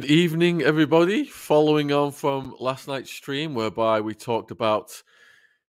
[0.00, 1.24] Good evening, everybody.
[1.24, 5.02] Following on from last night's stream, whereby we talked about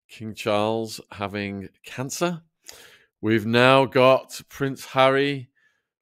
[0.08, 2.40] King Charles having cancer,
[3.20, 5.50] we've now got Prince Harry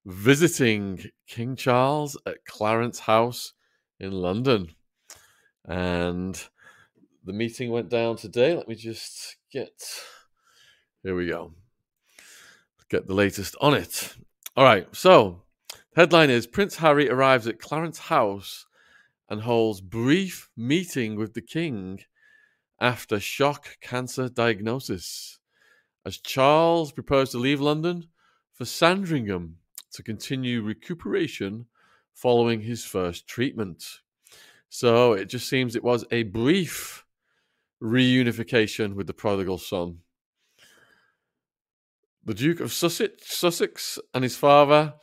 [0.04, 3.54] visiting King Charles at Clarence House
[3.98, 4.74] in London.
[5.64, 6.38] And
[7.24, 8.54] the meeting went down today.
[8.54, 9.72] Let me just get.
[11.02, 11.54] Here we go.
[12.90, 14.16] Get the latest on it.
[14.54, 14.86] All right.
[14.94, 15.44] So
[15.96, 18.66] Headline is Prince Harry arrives at Clarence House
[19.28, 22.00] and holds brief meeting with the King
[22.80, 25.38] after shock cancer diagnosis.
[26.04, 28.08] As Charles prepares to leave London
[28.52, 29.56] for Sandringham
[29.92, 31.66] to continue recuperation
[32.14, 34.00] following his first treatment.
[34.68, 37.04] So it just seems it was a brief
[37.82, 39.98] reunification with the prodigal son.
[42.24, 44.94] The Duke of Sussex, Sussex and his father,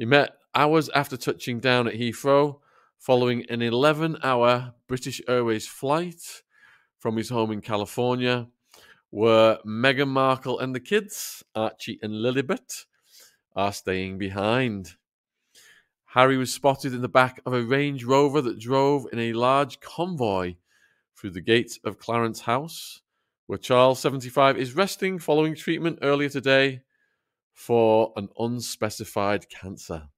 [0.00, 2.60] he met hours after touching down at Heathrow,
[2.98, 6.42] following an 11 hour British Airways flight
[6.98, 8.48] from his home in California,
[9.10, 12.86] where Meghan Markle and the kids, Archie and Lilibet,
[13.54, 14.96] are staying behind.
[16.06, 19.80] Harry was spotted in the back of a Range Rover that drove in a large
[19.80, 20.54] convoy
[21.14, 23.02] through the gates of Clarence House,
[23.48, 26.80] where Charles, 75, is resting following treatment earlier today
[27.60, 30.08] for an unspecified cancer.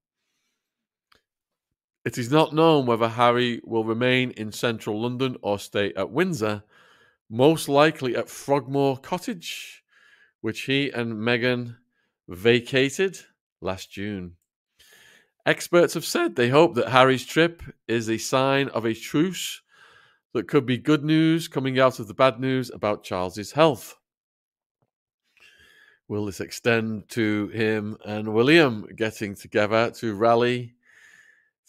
[2.05, 6.63] It is not known whether Harry will remain in central London or stay at Windsor,
[7.29, 9.83] most likely at Frogmore Cottage,
[10.39, 11.75] which he and Meghan
[12.29, 13.19] vacated
[13.59, 14.37] last June.
[15.45, 19.61] Experts have said they hope that Harry's trip is a sign of a truce
[20.33, 23.97] that could be good news coming out of the bad news about Charles's health.
[26.07, 30.75] Will this extend to him and William getting together to rally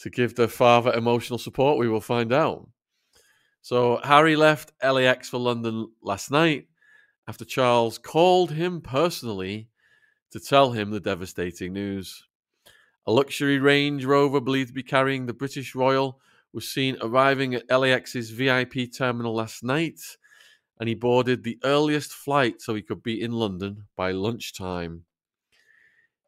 [0.01, 1.79] to give the father emotional support?
[1.79, 2.69] We will find out.
[3.63, 6.67] So Harry left LAX for London last night
[7.27, 9.69] after Charles called him personally
[10.33, 12.25] to tell him the devastating news.
[13.07, 16.21] A luxury Range Rover believed to be carrying the British Royal
[16.53, 20.01] was seen arriving at LAX's VIP terminal last night,
[20.79, 25.05] and he boarded the earliest flight so he could be in London by lunchtime.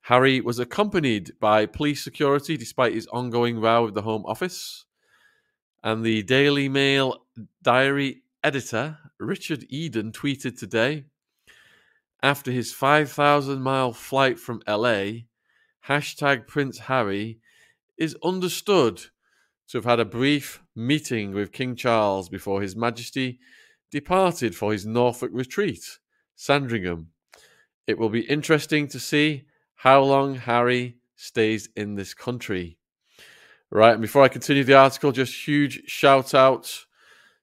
[0.03, 4.85] Harry was accompanied by police security despite his ongoing row with the Home Office.
[5.83, 7.25] And the Daily Mail
[7.63, 11.05] diary editor, Richard Eden, tweeted today
[12.23, 15.27] after his 5,000 mile flight from LA,
[15.89, 17.39] hashtag Prince Harry
[17.97, 19.07] is understood
[19.69, 23.39] to have had a brief meeting with King Charles before His Majesty
[23.91, 25.99] departed for his Norfolk retreat,
[26.35, 27.09] Sandringham.
[27.87, 29.45] It will be interesting to see
[29.77, 32.79] how long Harry stays in this country.
[33.71, 36.87] Right, and before I continue the article, just huge shout out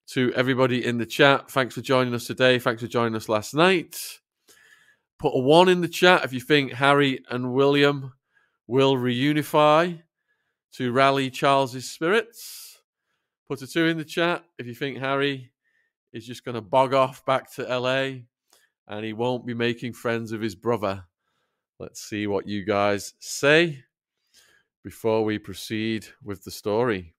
[0.07, 1.49] to everybody in the chat.
[1.49, 2.59] Thanks for joining us today.
[2.59, 4.19] Thanks for joining us last night.
[5.19, 8.13] Put a one in the chat if you think Harry and William
[8.67, 10.01] will reunify
[10.73, 12.81] to rally Charles's spirits.
[13.47, 15.52] Put a two in the chat if you think Harry
[16.13, 18.21] is just going to bog off back to LA
[18.87, 21.05] and he won't be making friends with his brother
[21.83, 23.83] Let's see what you guys say
[24.85, 27.13] before we proceed with the story.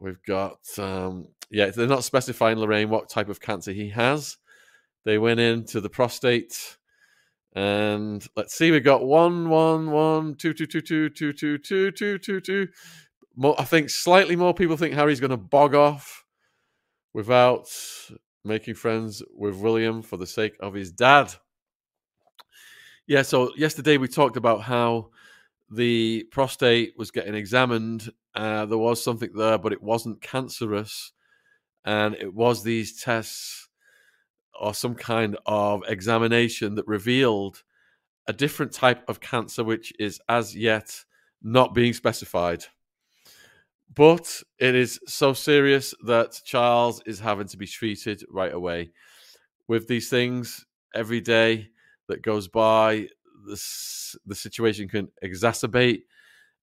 [0.00, 4.36] We've got, um, yeah, they're not specifying Lorraine what type of cancer he has.
[5.04, 6.76] They went into the prostate,
[7.54, 11.90] and let's see, we've got one, one, one, two, two, two, two, two, two, two,
[11.92, 12.68] two, two, two.
[13.34, 16.21] More, I think slightly more people think Harry's going to bog off
[17.12, 17.68] without
[18.44, 21.32] making friends with William for the sake of his dad.
[23.06, 25.10] Yeah, so yesterday we talked about how
[25.70, 28.10] the prostate was getting examined.
[28.34, 31.12] Uh, there was something there, but it wasn't cancerous.
[31.84, 33.68] And it was these tests
[34.58, 37.62] or some kind of examination that revealed
[38.28, 41.04] a different type of cancer, which is as yet
[41.42, 42.64] not being specified.
[43.94, 48.92] But it is so serious that Charles is having to be treated right away.
[49.68, 51.72] With these things every day,
[52.08, 53.08] that goes by,
[53.48, 56.02] this the situation can exacerbate.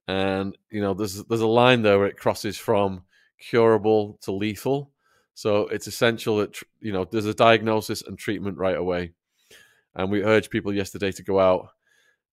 [0.07, 3.03] And you know, there's there's a line there where it crosses from
[3.39, 4.91] curable to lethal.
[5.33, 9.13] So it's essential that you know there's a diagnosis and treatment right away.
[9.95, 11.69] And we urge people yesterday to go out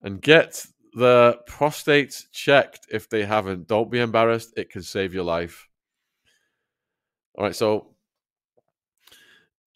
[0.02, 3.66] and get the prostate checked if they haven't.
[3.66, 5.68] Don't be embarrassed; it can save your life.
[7.34, 7.94] All right, so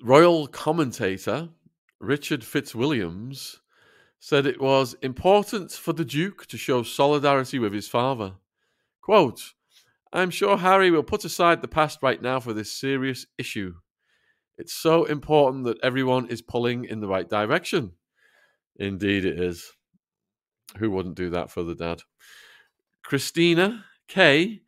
[0.03, 1.51] royal commentator
[2.01, 3.59] Richard Fitzwilliams,
[4.19, 8.33] said it was important for the Duke to show solidarity with his father.
[9.03, 9.53] Quote,
[10.13, 13.75] I'm sure Harry will put aside the past right now for this serious issue.
[14.57, 17.93] It's so important that everyone is pulling in the right direction.
[18.77, 19.73] Indeed, it is.
[20.79, 22.03] Who wouldn't do that for the dad?
[23.03, 24.63] Christina Kay,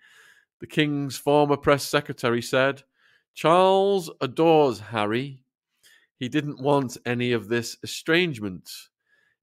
[0.61, 2.83] the King's former press secretary, said
[3.35, 5.45] Charles adores Harry.
[6.17, 8.71] He didn't want any of this estrangement.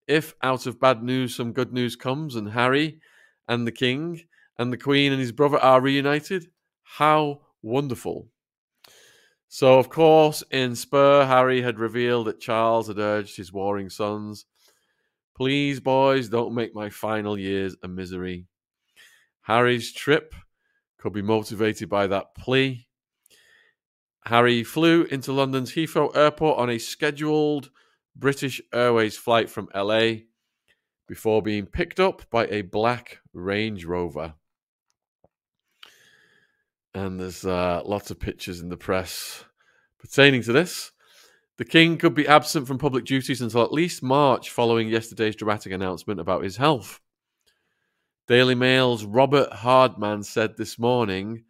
[0.07, 2.99] If out of bad news some good news comes and Harry
[3.47, 4.21] and the King
[4.57, 6.49] and the Queen and his brother are reunited,
[6.83, 8.27] how wonderful.
[9.47, 14.45] So, of course, in Spare, Harry had revealed that Charles had urged his warring sons,
[15.39, 18.45] Please, boys, don't make my final years a misery.
[19.43, 20.35] Harry's trip
[20.97, 22.89] could be motivated by that plea.
[24.25, 27.69] Harry flew into London's Heathrow Airport on a scheduled
[28.17, 30.25] British Airways flight from LA
[31.07, 34.33] before being picked up by a black Range Rover.
[36.93, 39.45] And there's uh, lots of pictures in the press
[39.99, 40.91] pertaining to this.
[41.59, 45.73] The king could be absent from public duties until at least March following yesterday's dramatic
[45.73, 47.01] announcement about his health.
[48.29, 51.43] Daily Mail's Robert Hardman said this morning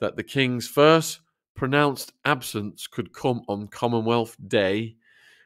[0.00, 1.20] that the king's first
[1.56, 4.96] pronounced absence could come on Commonwealth Day,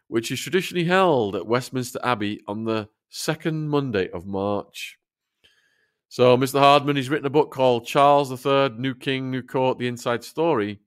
[0.09, 4.99] which is traditionally held at Westminster Abbey on the second Monday of March.
[6.09, 6.59] So, Mr.
[6.59, 10.81] Hardman, he's written a book called Charles III, New King, New Court, The Inside Story.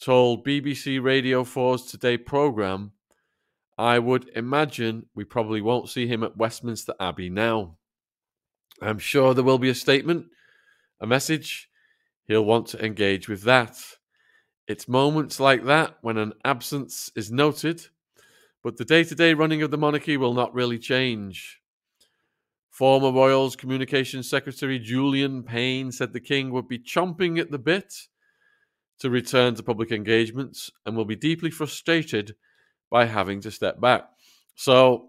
[0.00, 2.92] Told BBC Radio 4's Today programme,
[3.76, 7.76] I would imagine we probably won't see him at Westminster Abbey now.
[8.80, 10.28] I'm sure there will be a statement,
[11.02, 11.68] a message.
[12.24, 13.78] He'll want to engage with that.
[14.66, 17.88] It's moments like that when an absence is noted,
[18.62, 21.60] but the day to day running of the monarchy will not really change.
[22.70, 27.92] Former Royals Communications Secretary Julian Payne said the King would be chomping at the bit
[29.00, 32.34] to return to public engagements and will be deeply frustrated
[32.90, 34.04] by having to step back.
[34.54, 35.08] So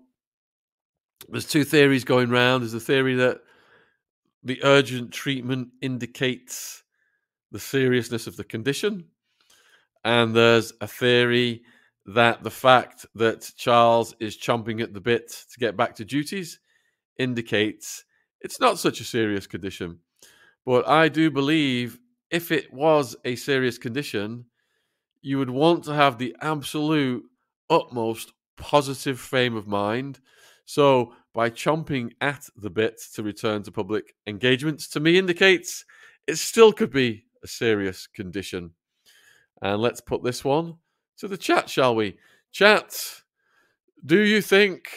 [1.29, 2.63] there's two theories going round.
[2.63, 3.41] There's a theory that
[4.43, 6.83] the urgent treatment indicates
[7.51, 9.05] the seriousness of the condition.
[10.03, 11.63] And there's a theory
[12.07, 16.59] that the fact that Charles is chomping at the bit to get back to duties
[17.19, 18.03] indicates
[18.39, 19.99] it's not such a serious condition.
[20.65, 21.99] But I do believe
[22.31, 24.45] if it was a serious condition,
[25.21, 27.23] you would want to have the absolute
[27.69, 30.19] utmost positive frame of mind.
[30.65, 35.85] So, by chomping at the bit to return to public engagements, to me indicates
[36.27, 38.71] it still could be a serious condition.
[39.61, 40.75] And let's put this one
[41.17, 42.17] to the chat, shall we?
[42.51, 43.21] Chat,
[44.05, 44.89] do you think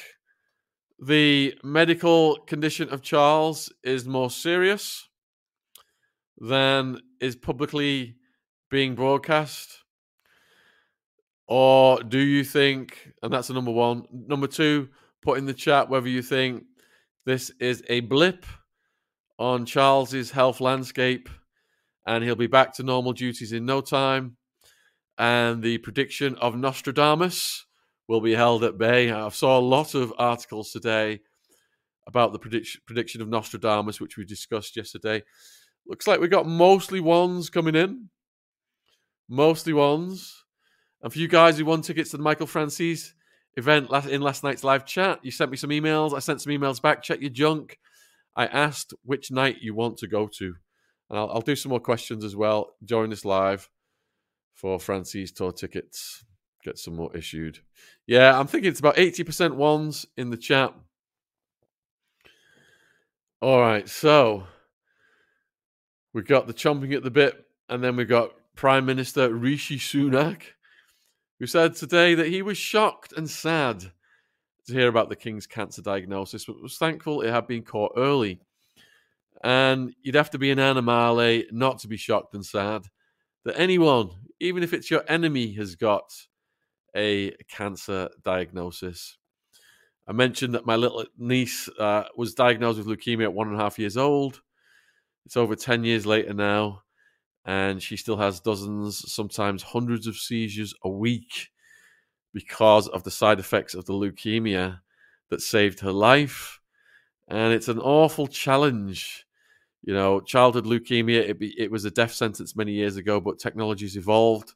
[0.99, 5.09] the medical condition of Charles is more serious
[6.39, 8.17] than is publicly
[8.71, 9.79] being broadcast?
[11.49, 14.91] Or do you think, and that's the number one, number two,
[15.23, 16.65] put in the chat whether you think
[17.25, 18.45] this is a blip
[19.39, 21.29] on Charles's health landscape
[22.07, 24.37] and he'll be back to normal duties in no time.
[25.17, 27.65] And the prediction of Nostradamus
[28.07, 29.11] will be held at bay.
[29.11, 31.21] I saw a lot of articles today
[32.07, 35.23] about the prediction prediction of Nostradamus, which we discussed yesterday.
[35.87, 38.09] Looks like we got mostly ones coming in,
[39.29, 40.45] mostly ones.
[41.03, 43.15] And for you guys who won tickets to the Michael Francis
[43.57, 46.15] event in last night's live chat, you sent me some emails.
[46.15, 47.03] I sent some emails back.
[47.03, 47.79] Check your junk.
[48.35, 50.55] I asked which night you want to go to,
[51.11, 53.69] and I'll, I'll do some more questions as well during this live
[54.55, 56.25] for Francis tour tickets
[56.65, 57.59] get some more issued.
[58.07, 60.75] Yeah, I'm thinking it's about 80% ones in the chat.
[63.41, 64.45] All right, so
[66.15, 70.43] we've got the chomping at the bit, and then we've got Prime Minister Rishi Sunak,
[71.39, 73.85] who said today that he was shocked and sad
[74.67, 78.41] to hear about the King's cancer diagnosis, but was thankful it had been caught early.
[79.43, 82.87] And you'd have to be an animale not to be shocked and sad
[83.45, 84.09] that anyone,
[84.41, 86.15] even if it's your enemy, has got
[86.97, 89.19] a cancer diagnosis.
[90.07, 93.63] I mentioned that my little niece uh, was diagnosed with leukemia at one and a
[93.63, 94.41] half years old.
[95.27, 96.83] It's over 10 years later now,
[97.45, 101.51] and she still has dozens, sometimes hundreds of seizures a week
[102.33, 104.81] because of the side effects of the leukemia
[105.31, 106.61] that saved her life.
[107.29, 109.25] And it's an awful challenge.
[109.83, 113.39] You know, childhood leukemia, it, be, it was a death sentence many years ago, but
[113.39, 114.55] technology's evolved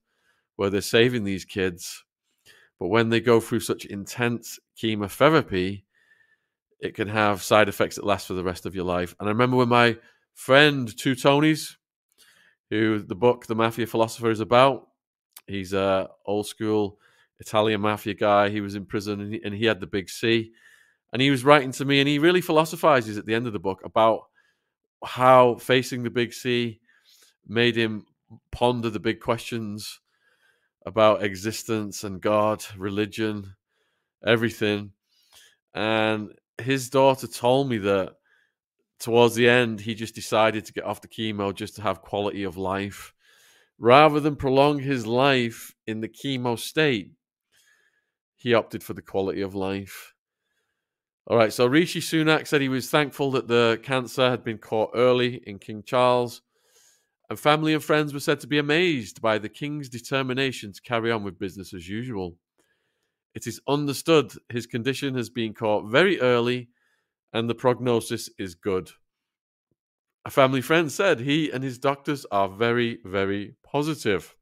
[0.57, 2.05] where they're saving these kids
[2.79, 5.85] but when they go through such intense chemotherapy,
[6.81, 9.15] it can have side effects that last for the rest of your life.
[9.19, 9.97] And I remember when my
[10.39, 11.75] friend, two Tonys,
[12.71, 14.87] who the book The Mafia Philosopher is about.
[15.49, 17.01] He's a old school
[17.41, 18.49] Italian mafia guy.
[18.49, 20.53] He was in prison and he, and he had the big C.
[21.13, 23.59] And he was writing to me, and he really philosophizes at the end of the
[23.59, 24.29] book about
[25.05, 26.79] how facing the big C
[27.47, 28.07] made him
[28.53, 30.01] ponder the big questions
[30.87, 33.57] about existence and God, religion,
[34.25, 34.93] everything.
[35.75, 38.18] And his daughter told me that
[38.99, 42.43] towards the end, he just decided to get off the chemo just to have quality
[42.43, 43.15] of life.
[43.79, 47.13] Rather than prolong his life in the chemo state,
[48.35, 50.15] he opted for the quality of life.
[51.27, 54.91] All right, so Rishi Sunak said he was thankful that the cancer had been caught
[54.95, 56.43] early in King Charles,
[57.29, 61.13] and family and friends were said to be amazed by the King's determination to carry
[61.13, 62.37] on with business as usual.
[63.35, 66.71] It is understood his condition has been caught very early
[67.33, 68.91] and the prognosis is good.
[70.25, 74.35] A family friend said he and his doctors are very, very positive.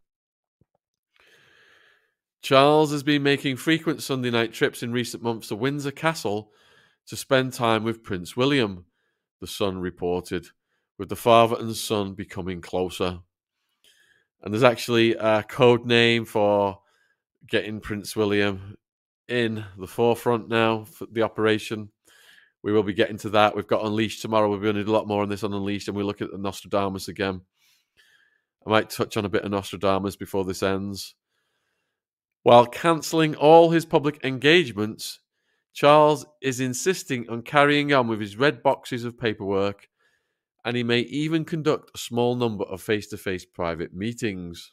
[2.42, 6.52] Charles has been making frequent Sunday night trips in recent months to Windsor Castle
[7.06, 8.86] to spend time with Prince William,
[9.40, 10.46] the Sun reported,
[10.98, 13.20] with the father and son becoming closer.
[14.42, 16.80] And there's actually a code name for
[17.48, 18.76] getting Prince William
[19.28, 21.90] in the forefront now for the operation.
[22.62, 23.54] We will be getting to that.
[23.54, 24.50] We've got Unleashed tomorrow.
[24.50, 26.30] We're going to do a lot more on this on Unleashed, and we look at
[26.32, 27.42] the Nostradamus again.
[28.66, 31.14] I might touch on a bit of Nostradamus before this ends.
[32.42, 35.20] While cancelling all his public engagements,
[35.72, 39.88] Charles is insisting on carrying on with his red boxes of paperwork,
[40.64, 44.72] and he may even conduct a small number of face to face private meetings.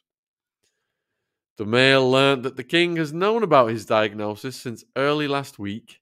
[1.57, 5.99] The Mail learnt that the King has known about his diagnosis since early last week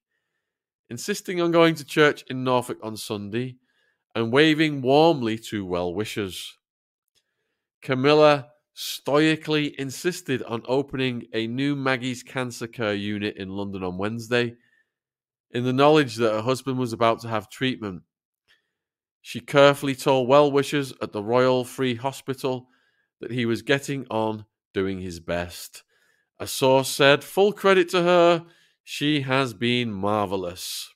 [0.92, 3.56] insisting on going to church in Norfolk on Sunday
[4.14, 6.58] and waving warmly to well wishers.
[7.82, 14.56] Camilla stoically insisted on opening a new Maggie's Cancer Care unit in London on Wednesday,
[15.52, 18.02] in the knowledge that her husband was about to have treatment.
[19.22, 22.68] She carefully told well wishers at the Royal Free Hospital
[23.22, 24.44] that he was getting on
[24.74, 25.84] doing his best.
[26.38, 28.46] A source said, full credit to her,
[28.84, 30.94] she has been marvelous.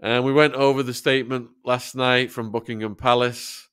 [0.00, 3.68] And we went over the statement last night from Buckingham Palace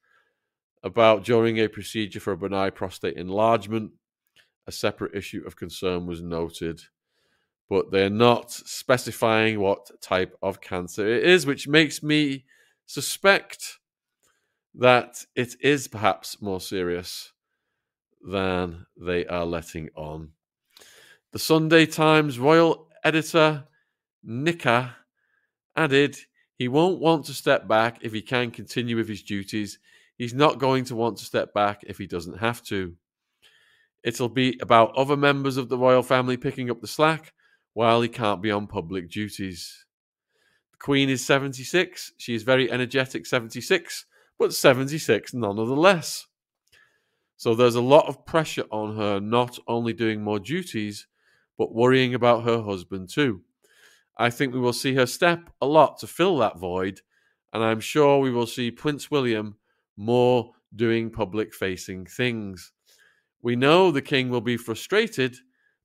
[0.84, 3.92] about during a procedure for a benign prostate enlargement,
[4.68, 6.82] a separate issue of concern was noted.
[7.70, 12.46] But they're not specifying what type of cancer it is, which makes me
[12.86, 13.80] suspect
[14.76, 17.32] that it is perhaps more serious
[18.22, 20.32] than they are letting on.
[21.32, 23.64] The Sunday Times royal editor,
[24.28, 24.96] Nikkhah,
[25.78, 26.18] added
[26.58, 29.80] he won't want to step back if he can continue with his duties.
[30.18, 32.98] He's not going to want to step back if he doesn't have to.
[34.04, 37.32] It'll be about other members of the royal family picking up the slack
[37.76, 39.86] while he can't be on public duties.
[40.74, 42.12] The Queen is 76.
[42.18, 44.06] She is very energetic 76,
[44.38, 46.28] but 76 nonetheless.
[47.38, 51.08] So there's a lot of pressure on her not only doing more duties,
[51.58, 53.42] but worrying about her husband too.
[54.18, 57.02] I think we will see her step a lot to fill that void,
[57.54, 59.58] and I'm sure we will see Prince William
[59.98, 62.72] more doing public facing things.
[63.42, 65.36] We know the king will be frustrated,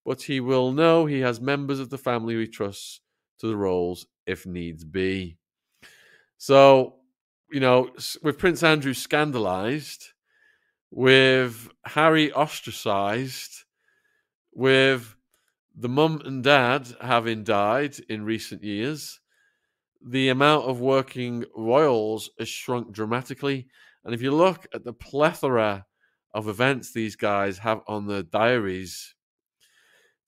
[0.05, 3.01] but he will know he has members of the family he trusts
[3.41, 5.37] to the roles if needs be.
[6.39, 6.97] So,
[7.51, 7.91] you know,
[8.23, 10.09] with Prince Andrew scandalized,
[10.91, 13.65] with Harry ostracized,
[14.53, 15.17] with
[15.77, 19.21] the mum and dad having died in recent years,
[20.05, 23.67] the amount of working royals has shrunk dramatically.
[24.05, 25.85] And if you look at the plethora
[26.33, 29.15] of events these guys have on their diaries,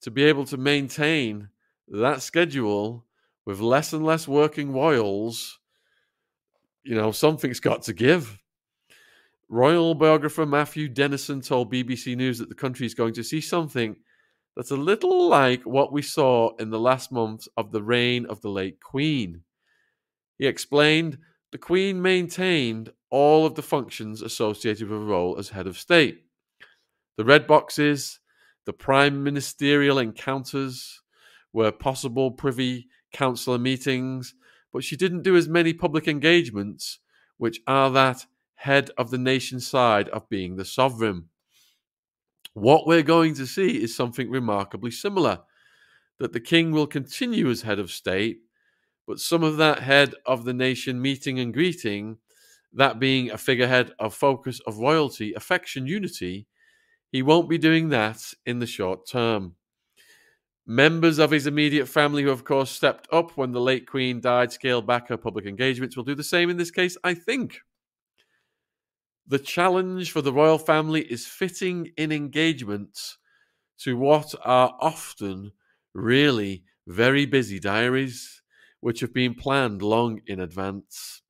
[0.01, 1.49] to be able to maintain
[1.87, 3.05] that schedule
[3.45, 5.59] with less and less working royals,
[6.83, 8.37] you know, something's got to give.
[9.49, 13.95] Royal biographer Matthew Dennison told BBC News that the country is going to see something
[14.59, 18.41] that's a little like what we saw in the last months of the reign of
[18.41, 19.41] the late Queen.
[20.37, 21.17] He explained
[21.53, 26.23] the Queen maintained all of the functions associated with her role as head of state
[27.15, 28.19] the red boxes,
[28.65, 31.03] the prime ministerial encounters,
[31.53, 34.35] were possible privy councillor meetings,
[34.73, 36.99] but she didn't do as many public engagements,
[37.37, 38.25] which are that
[38.55, 41.29] head of the nation side of being the sovereign.
[42.59, 45.39] What we're going to see is something remarkably similar
[46.17, 48.39] that the king will continue as head of state,
[49.07, 52.17] but some of that head of the nation meeting and greeting
[52.73, 56.47] that being a figurehead of focus of royalty, affection, unity,
[57.09, 59.55] he won't be doing that in the short term.
[60.67, 64.51] Members of his immediate family, who of course stepped up when the late Queen died,
[64.51, 67.61] scaled back her public engagements, will do the same in this case, I think.
[69.29, 73.19] The challenge for the royal family is fitting in engagements
[73.81, 75.51] to what are often
[75.93, 78.41] really very busy diaries,
[78.79, 81.21] which have been planned long in advance.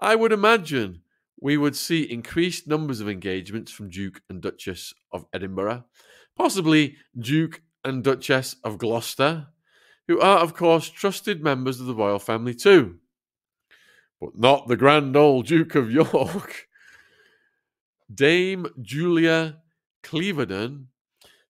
[0.00, 1.02] I would imagine
[1.38, 5.84] we would see increased numbers of engagements from Duke and Duchess of Edinburgh,
[6.34, 9.48] possibly Duke and Duchess of Gloucester,
[10.08, 12.96] who are, of course, trusted members of the royal family too.
[14.22, 16.68] But not the grand old Duke of York.
[18.12, 19.58] Dame Julia
[20.02, 20.86] Cleverdon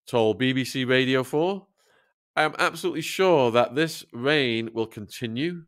[0.06, 1.66] told BBC Radio 4
[2.36, 5.64] I am absolutely sure that this reign will continue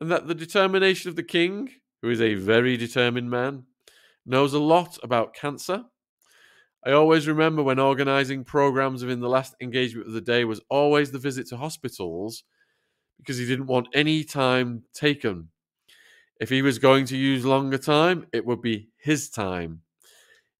[0.00, 1.70] and that the determination of the king,
[2.02, 3.64] who is a very determined man,
[4.24, 5.84] knows a lot about cancer
[6.84, 11.10] I always remember when organizing programs within the last engagement of the day was always
[11.10, 12.44] the visit to hospitals
[13.18, 15.48] because he didn't want any time taken.
[16.40, 19.82] If he was going to use longer time, it would be his time.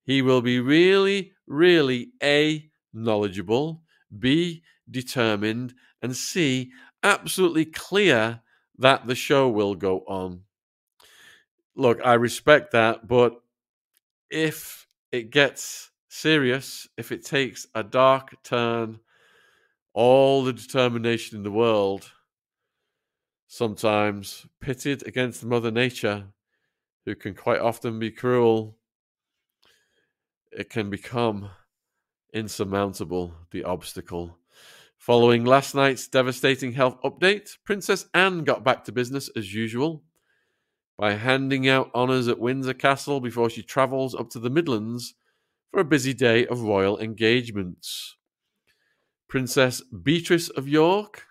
[0.09, 3.83] He will be really, really A, knowledgeable,
[4.19, 6.71] B, determined, and C,
[7.03, 8.41] absolutely clear
[8.79, 10.45] that the show will go on.
[11.77, 13.43] Look, I respect that, but
[14.31, 19.01] if it gets serious if it takes a dark turn,
[19.93, 22.11] all the determination in the world,
[23.47, 26.29] sometimes pitted against Mother Nature,
[27.05, 28.78] who can quite often be cruel,
[30.53, 31.51] it can become
[32.33, 34.39] insurmountable, the obstacle.
[34.97, 40.03] Following last night's devastating health update, Princess Anne got back to business as usual
[40.99, 45.15] by handing out honours at Windsor Castle before she travels up to the Midlands
[45.71, 48.17] for a busy day of royal engagements.
[49.29, 51.27] Princess Beatrice of York,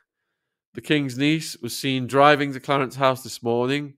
[0.74, 3.96] the King's niece, was seen driving to Clarence House this morning.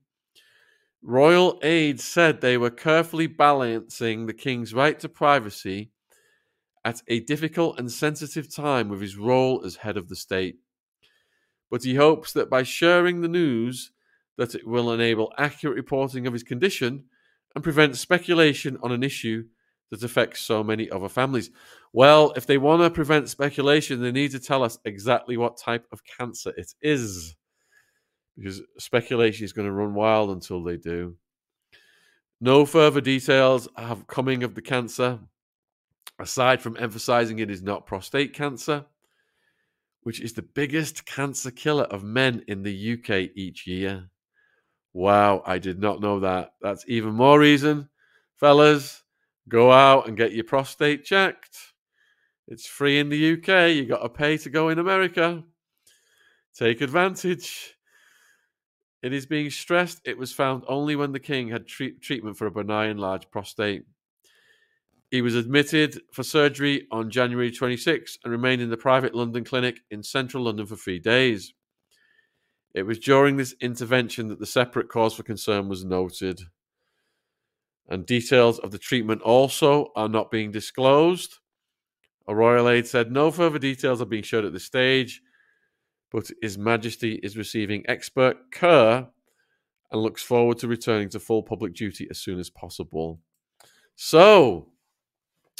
[1.02, 5.90] Royal aides said they were carefully balancing the King's right to privacy
[6.84, 10.58] at a difficult and sensitive time with his role as head of the state.
[11.70, 13.92] But he hopes that by sharing the news
[14.36, 17.04] that it will enable accurate reporting of his condition
[17.54, 19.44] and prevent speculation on an issue
[19.90, 21.50] that affects so many other families.
[21.92, 25.86] Well, if they want to prevent speculation, they need to tell us exactly what type
[25.92, 27.34] of cancer it is.
[28.40, 31.16] Because speculation is going to run wild until they do.
[32.40, 35.18] No further details have coming of the cancer,
[36.18, 38.86] aside from emphasizing it is not prostate cancer,
[40.04, 44.08] which is the biggest cancer killer of men in the UK each year.
[44.94, 46.54] Wow, I did not know that.
[46.62, 47.90] That's even more reason,
[48.36, 49.00] fellas,
[49.50, 51.58] Go out and get your prostate checked.
[52.46, 53.74] It's free in the UK.
[53.74, 55.42] You got to pay to go in America.
[56.54, 57.74] Take advantage.
[59.02, 62.46] It is being stressed it was found only when the king had treat- treatment for
[62.46, 63.84] a benign large prostate.
[65.10, 69.80] He was admitted for surgery on January 26 and remained in the private London clinic
[69.90, 71.54] in central London for three days.
[72.74, 76.42] It was during this intervention that the separate cause for concern was noted
[77.90, 81.38] and details of the treatment also are not being disclosed.
[82.28, 85.20] A royal aide said no further details are being shared at this stage,
[86.10, 89.08] but His Majesty is receiving expert care
[89.90, 93.20] and looks forward to returning to full public duty as soon as possible.
[93.96, 94.68] So,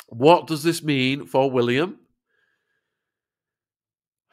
[0.08, 1.98] what does this mean for William?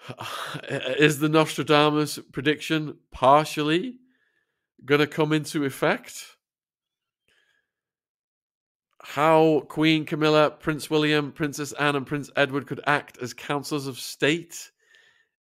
[0.69, 3.97] Is the Nostradamus prediction partially
[4.85, 6.37] going to come into effect?
[9.07, 13.97] how Queen Camilla, Prince William, Princess Anne, and Prince Edward could act as councillors of
[13.97, 14.69] state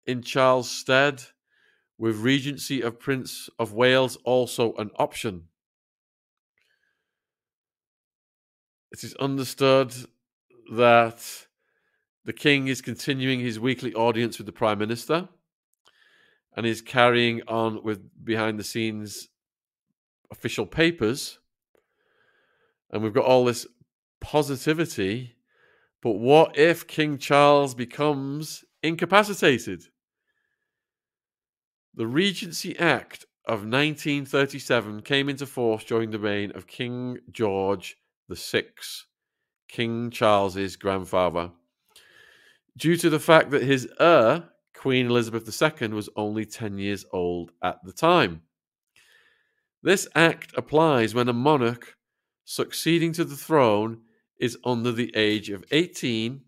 [0.06, 1.22] in Charles' stead,
[1.98, 5.44] with regency of Prince of Wales also an option.
[8.92, 9.94] It is understood
[10.72, 11.46] that
[12.24, 15.28] the king is continuing his weekly audience with the prime minister
[16.56, 19.28] and is carrying on with behind the scenes
[20.30, 21.38] official papers
[22.94, 23.66] and we've got all this
[24.20, 25.34] positivity.
[26.00, 29.84] But what if King Charles becomes incapacitated?
[31.96, 37.96] The Regency Act of 1937 came into force during the reign of King George
[38.28, 38.64] VI,
[39.68, 41.52] King Charles's grandfather.
[42.76, 47.52] Due to the fact that his heir, Queen Elizabeth II, was only 10 years old
[47.62, 48.42] at the time.
[49.80, 51.96] This act applies when a monarch
[52.44, 54.00] succeeding to the throne
[54.40, 56.40] is under the age of 18,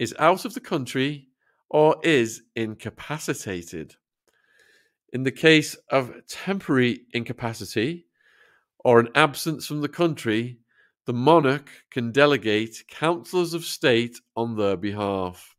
[0.00, 1.28] is out of the country,
[1.68, 3.94] or is incapacitated.
[5.12, 8.06] In the case of temporary incapacity
[8.78, 10.58] or an absence from the country,
[11.06, 15.56] the monarch can delegate councillors of state on their behalf.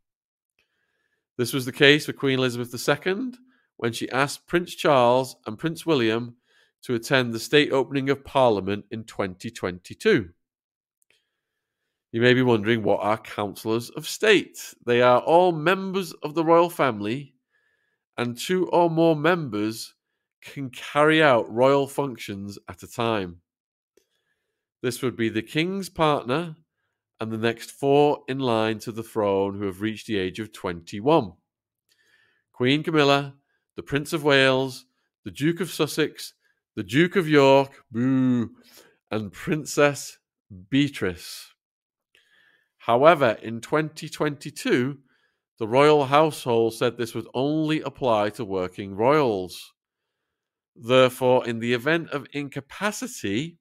[1.37, 3.31] This was the case for Queen Elizabeth II
[3.75, 6.35] when she asked Prince Charles and Prince William
[6.83, 10.29] to attend the state opening of Parliament in 2022.
[12.11, 14.73] You may be wondering what are councillors of state?
[14.85, 17.33] They are all members of the royal family,
[18.17, 19.93] and two or more members
[20.41, 23.41] can carry out royal functions at a time.
[24.81, 26.55] This would be the king's partner
[27.19, 30.51] and the next four in line to the throne who have reached the age of
[30.51, 31.33] 21
[32.51, 33.35] Queen Camilla,
[33.75, 34.85] the Prince of Wales,
[35.23, 36.33] the Duke of Sussex,
[36.75, 38.51] the Duke of York, boo,
[39.09, 40.17] and Princess
[40.69, 41.53] Beatrice.
[42.77, 44.97] However, in 2022,
[45.61, 49.73] the royal household said this would only apply to working royals.
[50.75, 53.59] Therefore, in the event of incapacity,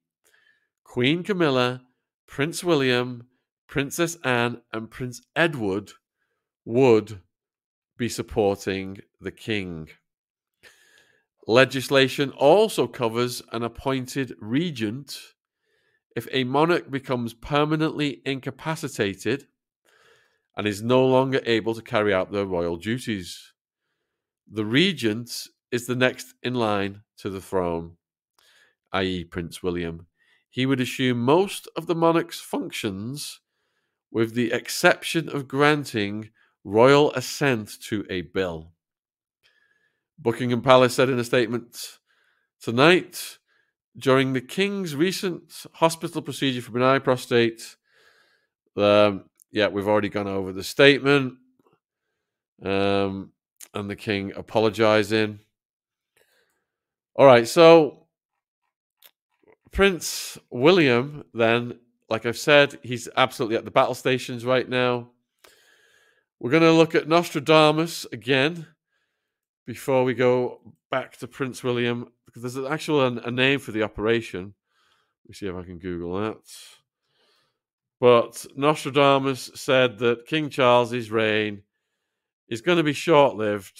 [0.83, 1.83] Queen Camilla,
[2.25, 3.27] Prince William,
[3.67, 5.91] Princess Anne, and Prince Edward
[6.65, 7.21] would
[7.99, 9.87] be supporting the king.
[11.45, 15.19] Legislation also covers an appointed regent
[16.15, 19.45] if a monarch becomes permanently incapacitated
[20.55, 23.53] and is no longer able to carry out their royal duties.
[24.49, 27.97] The regent is the next in line to the throne,
[28.91, 30.07] i.e., Prince William.
[30.49, 33.39] He would assume most of the monarch's functions,
[34.11, 36.29] with the exception of granting
[36.63, 38.73] royal assent to a bill.
[40.19, 41.97] Buckingham Palace said in a statement
[42.61, 43.39] tonight
[43.97, 47.75] during the King's recent hospital procedure for benign prostate.
[48.77, 51.35] Um, yeah, we've already gone over the statement.
[52.63, 53.31] Um,
[53.73, 55.39] and the King apologizing.
[57.15, 58.07] All right, so
[59.71, 65.09] Prince William, then, like I've said, he's absolutely at the battle stations right now.
[66.39, 68.65] We're going to look at Nostradamus again
[69.65, 73.83] before we go back to Prince William because there's an actual a, name for the
[73.83, 74.53] operation.
[75.23, 76.39] Let me see if I can Google that.
[78.01, 81.61] But Nostradamus said that King Charles's reign
[82.49, 83.79] is going to be short lived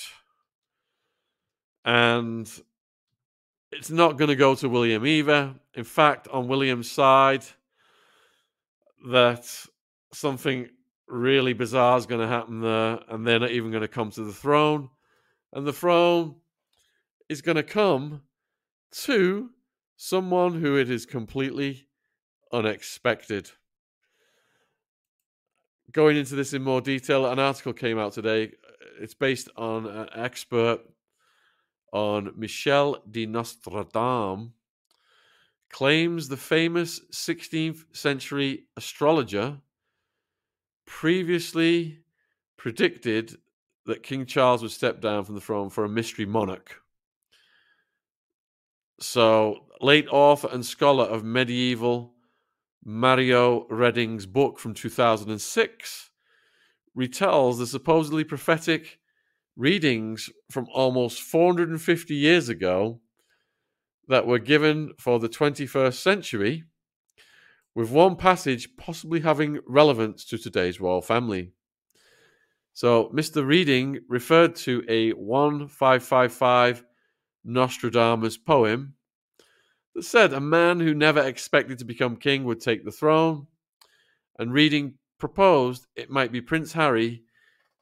[1.83, 2.47] and
[3.71, 5.55] it's not going to go to William either.
[5.73, 7.43] In fact, on William's side,
[9.09, 9.49] that
[10.13, 10.69] something
[11.07, 14.23] really bizarre is going to happen there, and they're not even going to come to
[14.23, 14.89] the throne.
[15.51, 16.35] And the throne
[17.27, 18.21] is going to come
[18.91, 19.49] to
[19.95, 21.87] someone who it is completely
[22.53, 23.51] unexpected.
[25.91, 28.51] Going into this in more detail, an article came out today.
[28.99, 30.79] It's based on an expert
[31.91, 34.51] on Michel de Nostredame,
[35.69, 39.57] claims the famous 16th century astrologer
[40.85, 41.99] previously
[42.57, 43.37] predicted
[43.85, 46.81] that King Charles would step down from the throne for a mystery monarch.
[48.99, 52.13] So, late author and scholar of medieval
[52.83, 56.09] Mario Reading's book from 2006
[56.97, 58.99] retells the supposedly prophetic
[59.55, 62.99] readings from almost 450 years ago
[64.07, 66.63] that were given for the 21st century,
[67.75, 71.51] with one passage possibly having relevance to today's royal family.
[72.73, 73.45] So, Mr.
[73.45, 76.83] Reading referred to a 1555
[77.43, 78.95] Nostradamus poem
[79.95, 83.47] that said a man who never expected to become king would take the throne,
[84.37, 87.23] and Reading proposed it might be Prince Harry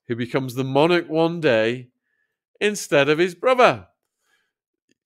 [0.10, 1.88] who becomes the monarch one day
[2.60, 3.88] instead of his brother.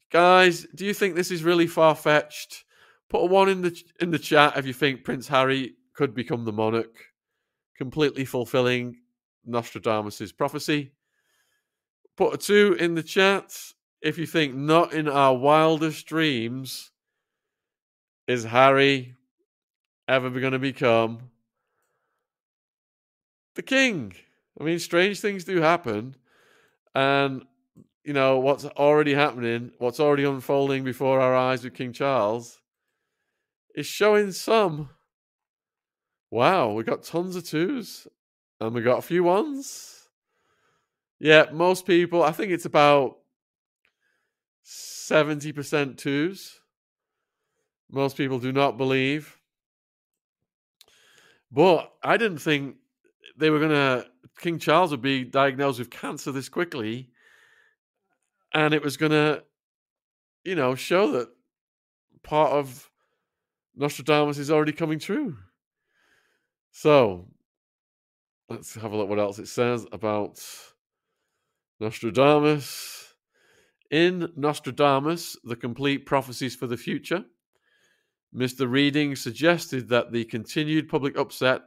[0.10, 2.64] Guys, do you think this is really far fetched?
[3.10, 6.46] Put a one in the in the chat if you think Prince Harry could become
[6.46, 6.96] the monarch,
[7.78, 8.96] completely fulfilling
[9.46, 10.94] Nostradamus's prophecy.
[12.16, 13.54] Put a two in the chat
[14.02, 16.92] if you think not in our wildest dreams
[18.28, 19.16] is Harry
[20.08, 21.30] ever going to become
[23.56, 24.14] the king.
[24.60, 26.16] I mean, strange things do happen.
[26.96, 27.44] And,
[28.04, 32.60] you know, what's already happening, what's already unfolding before our eyes with King Charles
[33.76, 34.90] is showing some.
[36.30, 38.08] Wow, we got tons of twos
[38.60, 40.08] and we got a few ones.
[41.20, 43.18] Yeah, most people, I think it's about
[44.66, 46.60] 70% twos.
[47.94, 49.40] Most people do not believe.
[51.52, 52.78] But I didn't think
[53.38, 54.08] they were going to,
[54.40, 57.12] King Charles would be diagnosed with cancer this quickly.
[58.52, 59.44] And it was going to,
[60.44, 61.30] you know, show that
[62.24, 62.90] part of
[63.76, 65.38] Nostradamus is already coming true.
[66.72, 67.28] So
[68.50, 70.44] let's have a look what else it says about
[71.80, 73.14] Nostradamus.
[73.92, 77.26] In Nostradamus, the complete prophecies for the future,
[78.36, 78.70] Mr.
[78.70, 81.62] Reading suggested that the continued public upset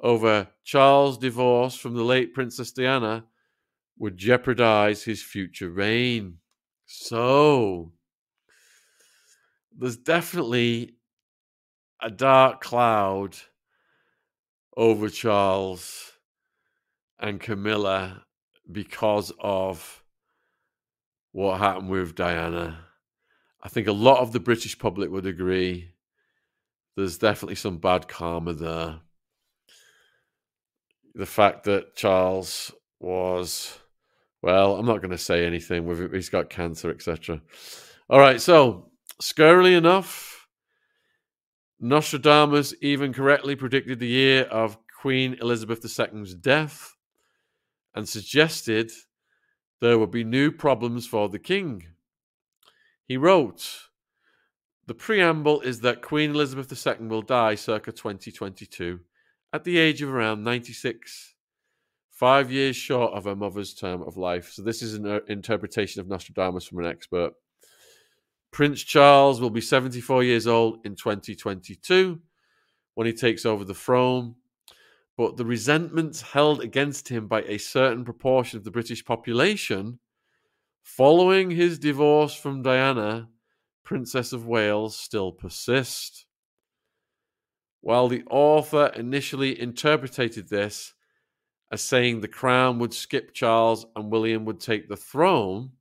[0.00, 3.24] over Charles' divorce from the late Princess Diana
[3.98, 6.38] would jeopardize his future reign.
[6.86, 7.92] So,
[9.76, 10.96] there's definitely
[12.02, 13.36] a dark cloud
[14.76, 16.12] over Charles
[17.18, 18.24] and Camilla
[18.70, 20.04] because of
[21.32, 22.87] what happened with Diana.
[23.62, 25.90] I think a lot of the British public would agree.
[26.96, 29.00] There's definitely some bad karma there.
[31.14, 33.78] The fact that Charles was,
[34.42, 36.10] well, I'm not going to say anything.
[36.12, 37.40] He's got cancer, etc.
[38.08, 38.90] All right, so
[39.20, 40.46] scarily enough,
[41.80, 46.96] Nostradamus even correctly predicted the year of Queen Elizabeth II's death
[47.94, 48.90] and suggested
[49.80, 51.84] there would be new problems for the king.
[53.08, 53.88] He wrote,
[54.86, 59.00] The preamble is that Queen Elizabeth II will die circa 2022
[59.50, 61.34] at the age of around 96,
[62.10, 64.52] five years short of her mother's term of life.
[64.52, 67.32] So, this is an uh, interpretation of Nostradamus from an expert.
[68.50, 72.20] Prince Charles will be 74 years old in 2022
[72.94, 74.34] when he takes over the throne.
[75.16, 79.98] But the resentments held against him by a certain proportion of the British population
[80.96, 83.28] following his divorce from Diana,
[83.84, 86.24] Princess of Wales, still persist.
[87.82, 90.94] While the author initially interpreted this
[91.70, 95.72] as saying the crown would skip Charles and William would take the throne,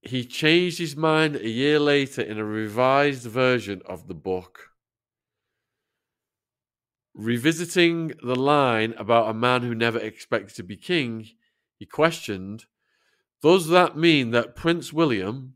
[0.00, 4.70] he changed his mind a year later in a revised version of the book.
[7.14, 11.28] Revisiting the line about a man who never expected to be king,
[11.76, 12.66] he questioned
[13.42, 15.54] Does that mean that Prince William,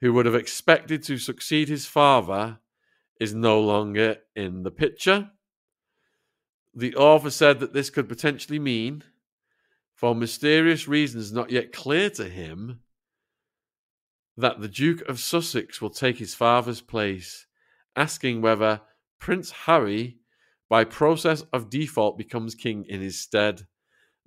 [0.00, 2.60] who would have expected to succeed his father,
[3.20, 5.30] is no longer in the picture?
[6.74, 9.04] The author said that this could potentially mean,
[9.94, 12.80] for mysterious reasons not yet clear to him,
[14.36, 17.46] that the Duke of Sussex will take his father's place,
[17.96, 18.80] asking whether
[19.18, 20.18] Prince Harry,
[20.68, 23.66] by process of default, becomes king in his stead.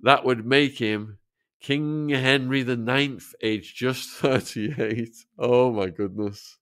[0.00, 1.18] That would make him
[1.62, 5.14] King Henry the Ninth, aged just 38.
[5.38, 6.58] Oh my goodness.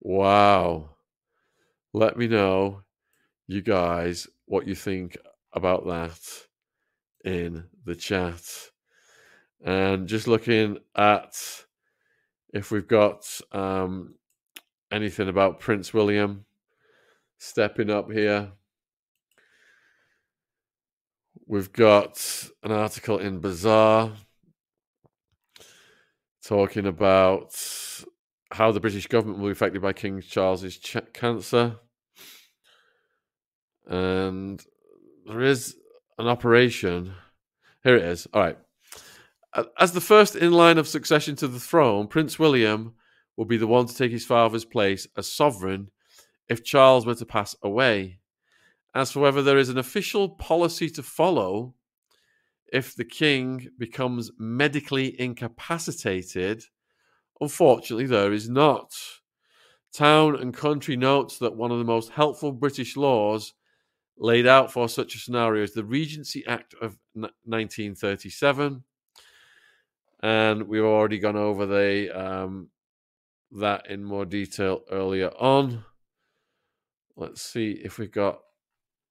[0.00, 0.90] Wow.
[1.94, 2.82] Let me know,
[3.46, 5.16] you guys, what you think
[5.54, 6.20] about that
[7.24, 8.42] in the chat.
[9.64, 11.64] And just looking at
[12.52, 14.16] if we've got um,
[14.92, 16.44] anything about Prince William
[17.38, 18.52] stepping up here.
[21.48, 24.10] We've got an article in Bazaar
[26.44, 27.54] talking about
[28.50, 31.76] how the British government will be affected by King Charles's ch- cancer.
[33.86, 34.60] And
[35.24, 35.76] there is
[36.18, 37.14] an operation.
[37.84, 38.26] Here it is.
[38.34, 38.58] All right.
[39.78, 42.94] As the first in line of succession to the throne, Prince William
[43.36, 45.92] will be the one to take his father's place as sovereign
[46.48, 48.18] if Charles were to pass away.
[48.96, 51.74] As for whether there is an official policy to follow
[52.72, 56.64] if the king becomes medically incapacitated,
[57.38, 58.94] unfortunately, there is not.
[59.92, 63.52] Town and Country notes that one of the most helpful British laws
[64.16, 68.82] laid out for such a scenario is the Regency Act of 1937
[70.22, 72.70] and we've already gone over the um,
[73.52, 75.84] that in more detail earlier on.
[77.14, 78.40] Let's see if we've got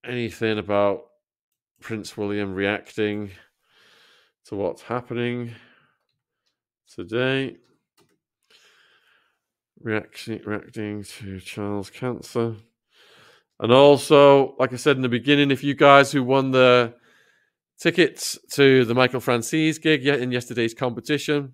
[0.07, 1.01] anything about
[1.81, 3.31] Prince William reacting
[4.45, 5.53] to what's happening
[6.93, 7.57] today.
[9.81, 12.55] Reaction, reacting to Charles' cancer.
[13.59, 16.93] And also, like I said in the beginning, if you guys who won the
[17.79, 21.53] tickets to the Michael Francis gig in yesterday's competition,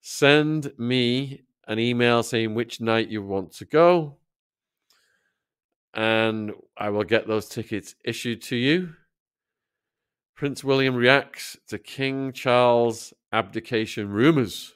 [0.00, 4.18] send me an email saying which night you want to go.
[5.96, 8.94] And I will get those tickets issued to you
[10.36, 14.74] Prince William reacts to King Charles abdication rumors.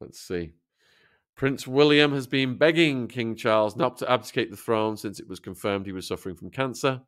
[0.00, 0.54] Let's see.
[1.36, 5.38] Prince William has been begging King Charles not to abdicate the throne since it was
[5.38, 7.00] confirmed he was suffering from cancer.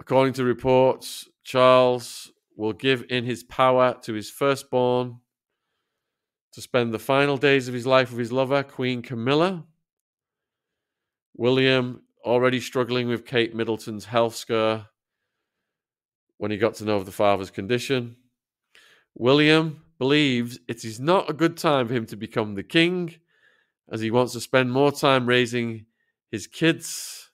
[0.00, 5.20] According to reports, Charles will give in his power to his firstborn
[6.52, 9.64] to spend the final days of his life with his lover, Queen Camilla.
[11.34, 14.86] William, already struggling with Kate Middleton's health scare
[16.38, 18.16] when he got to know of the father's condition.
[19.14, 23.14] William believes it is not a good time for him to become the king,
[23.90, 25.86] as he wants to spend more time raising
[26.30, 27.30] his kids.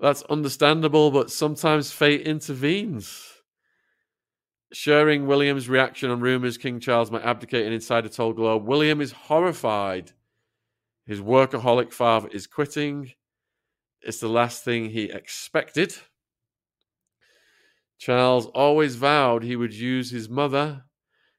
[0.00, 3.32] That's understandable, but sometimes fate intervenes.
[4.72, 9.12] Sharing William's reaction on rumors King Charles might abdicate, an insider told Globe William is
[9.12, 10.12] horrified.
[11.06, 13.12] His workaholic father is quitting.
[14.02, 15.94] It's the last thing he expected.
[17.98, 20.84] Charles always vowed he would use his mother,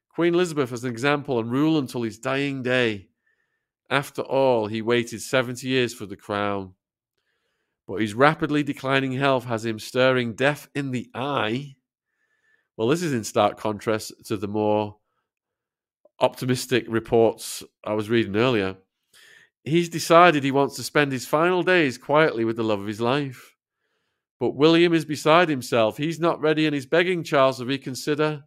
[0.08, 3.08] Queen Elizabeth, as an example and rule until his dying day.
[3.90, 6.74] After all, he waited 70 years for the crown.
[7.86, 11.76] But his rapidly declining health has him staring death in the eye.
[12.76, 14.96] Well, this is in stark contrast to the more
[16.20, 18.76] optimistic reports I was reading earlier.
[19.68, 23.00] He's decided he wants to spend his final days quietly with the love of his
[23.00, 23.54] life.
[24.40, 25.96] But William is beside himself.
[25.96, 28.44] He's not ready and he's begging Charles to reconsider.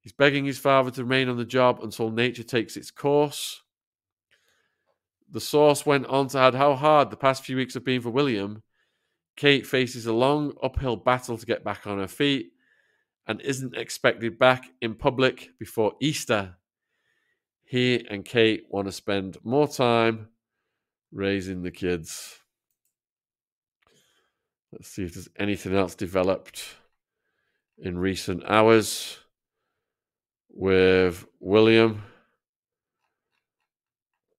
[0.00, 3.62] He's begging his father to remain on the job until nature takes its course.
[5.30, 8.10] The source went on to add how hard the past few weeks have been for
[8.10, 8.62] William.
[9.36, 12.52] Kate faces a long uphill battle to get back on her feet
[13.26, 16.56] and isn't expected back in public before Easter.
[17.74, 20.28] He and Kate want to spend more time
[21.10, 22.38] raising the kids.
[24.70, 26.62] Let's see if there's anything else developed
[27.76, 29.18] in recent hours
[30.48, 32.04] with William.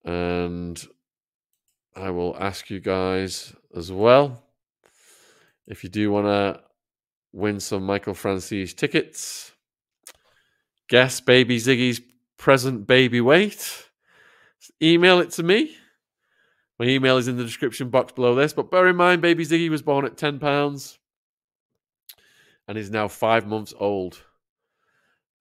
[0.06, 0.82] And
[1.93, 4.45] I will ask you guys as well
[5.67, 6.62] if you do want to
[7.34, 9.52] win some Michael Francis tickets,
[10.88, 12.00] guess baby Ziggy's
[12.38, 13.89] present baby weight,
[14.82, 15.76] email it to me.
[16.80, 18.54] My email is in the description box below this.
[18.54, 20.98] But bear in mind, baby Ziggy was born at £10
[22.67, 24.21] and is now five months old.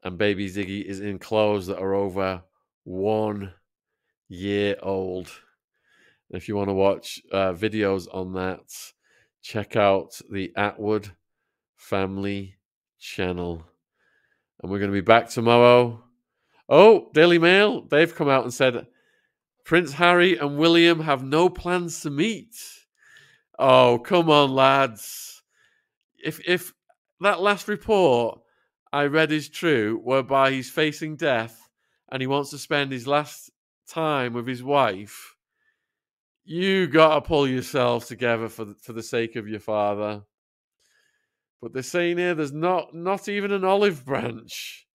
[0.02, 2.42] And baby Ziggy is in clothes that are over
[2.84, 3.52] one
[4.28, 5.30] year old.
[6.30, 8.60] And if you want to watch uh, videos on that,
[9.42, 11.10] check out the Atwood
[11.76, 12.56] Family
[12.98, 13.64] channel.
[14.62, 16.02] And we're going to be back tomorrow.
[16.68, 18.86] Oh, Daily Mail, they've come out and said
[19.64, 22.56] Prince Harry and William have no plans to meet.
[23.58, 25.42] Oh, come on, lads.
[26.22, 26.72] If if
[27.20, 28.40] that last report
[28.92, 31.68] I read is true, whereby he's facing death
[32.10, 33.50] and he wants to spend his last
[33.88, 35.34] time with his wife,
[36.44, 40.22] you gotta pull yourself together for the, for the sake of your father.
[41.60, 44.86] But they're saying here there's not not even an olive branch.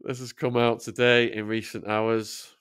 [0.00, 2.54] This has come out today in recent hours.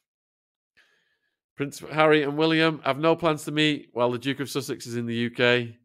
[1.55, 4.95] Prince Harry and William have no plans to meet while the Duke of Sussex is
[4.95, 5.75] in the UK.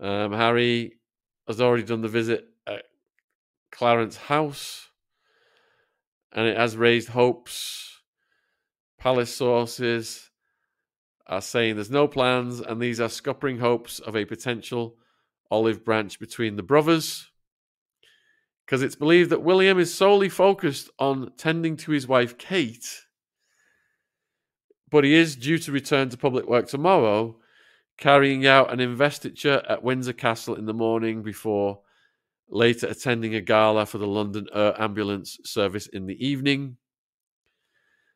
[0.00, 0.94] Um, Harry
[1.46, 2.84] has already done the visit at
[3.70, 4.88] Clarence House,
[6.32, 8.00] and it has raised hopes.
[8.98, 10.30] Palace sources
[11.28, 14.96] are saying there's no plans, and these are scuppering hopes of a potential
[15.50, 17.30] olive branch between the brothers.
[18.66, 23.06] Because it's believed that William is solely focused on tending to his wife Kate
[24.90, 27.36] but he is due to return to public work tomorrow,
[27.98, 31.80] carrying out an investiture at Windsor Castle in the morning before
[32.48, 36.76] later attending a gala for the London Air Ambulance service in the evening.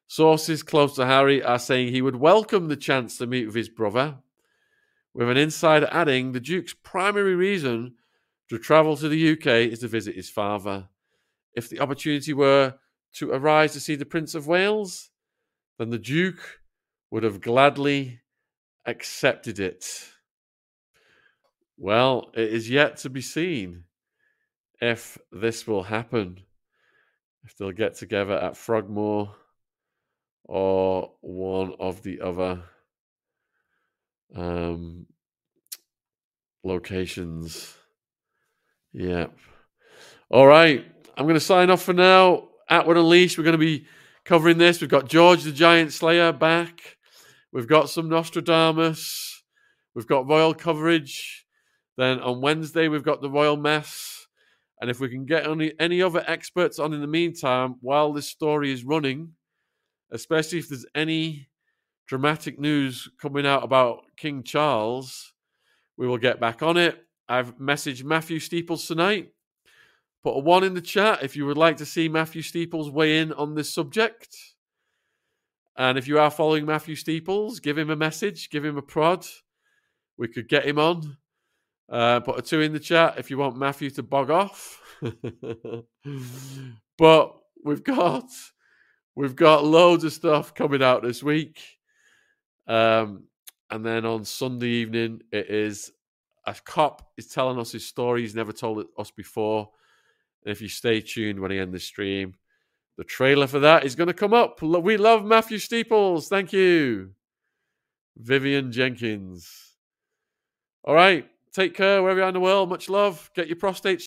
[0.06, 3.68] Sources close to Harry are saying he would welcome the chance to meet with his
[3.68, 4.18] brother,
[5.12, 7.94] with an insider adding the Duke's primary reason
[8.50, 10.88] to travel to the UK is to visit his father.
[11.54, 12.74] If the opportunity were
[13.14, 15.10] to arise to see the Prince of Wales,
[15.78, 16.60] then the Duke
[17.12, 18.20] would have gladly
[18.84, 20.08] accepted it.
[21.76, 23.84] Well, it is yet to be seen
[24.80, 26.40] if this will happen,
[27.44, 29.32] if they'll get together at Frogmore
[30.44, 32.64] or one of the other
[34.34, 35.06] um,
[36.64, 37.76] locations.
[38.92, 39.36] Yep.
[40.30, 40.84] All right.
[41.16, 42.48] I'm going to sign off for now.
[42.68, 43.86] Atwood Unleashed, we're going to be
[44.24, 44.80] covering this.
[44.80, 46.96] We've got George the Giant Slayer back.
[47.52, 49.42] We've got some Nostradamus.
[49.94, 51.46] we've got royal coverage.
[51.96, 54.26] Then on Wednesday, we've got the royal mess.
[54.80, 58.28] And if we can get any, any other experts on in the meantime while this
[58.28, 59.32] story is running,
[60.10, 61.48] especially if there's any
[62.06, 65.32] dramatic news coming out about King Charles,
[65.96, 67.04] we will get back on it.
[67.30, 69.32] I've messaged Matthew Steeples tonight.
[70.24, 73.20] Put a one in the chat if you would like to see Matthew Steeples weigh
[73.20, 74.36] in on this subject.
[75.76, 79.24] And if you are following Matthew Steeples, give him a message, give him a prod.
[80.18, 81.18] We could get him on.
[81.88, 84.82] Uh, put a two in the chat if you want Matthew to bog off.
[86.98, 88.24] but we've got
[89.14, 91.60] we've got loads of stuff coming out this week.
[92.66, 93.28] Um,
[93.70, 95.92] and then on Sunday evening, it is
[96.50, 99.70] a cop is telling us his story he's never told us before.
[100.44, 102.34] And if you stay tuned when I end the stream,
[102.96, 104.60] the trailer for that is going to come up.
[104.62, 106.28] We love Matthew Steeples.
[106.28, 107.10] Thank you.
[108.16, 109.48] Vivian Jenkins.
[110.84, 111.26] All right.
[111.52, 112.68] Take care wherever you are in the world.
[112.68, 113.28] Much love.
[113.34, 113.98] Get your prostate